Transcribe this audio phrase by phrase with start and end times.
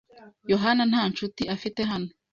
[0.51, 2.09] Yohana nta nshuti afite hano.